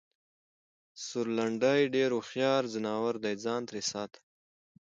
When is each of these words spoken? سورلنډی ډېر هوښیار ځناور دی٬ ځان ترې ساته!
سورلنډی 1.05 1.81
ډېر 1.95 2.09
هوښیار 2.17 2.61
ځناور 2.73 3.13
دی٬ 3.23 3.35
ځان 3.45 3.61
ترې 3.69 3.81
ساته! 3.91 4.19